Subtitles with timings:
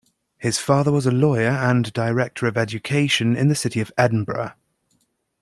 [0.39, 4.53] His father was a lawyer and Director of Education in the city of Edinburgh.